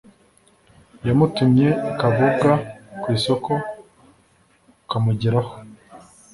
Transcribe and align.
,Yamutumye 1.07 1.67
akaboga 1.89 2.51
ku 3.01 3.07
isoko 3.17 3.51
kamugeraho 4.89 5.51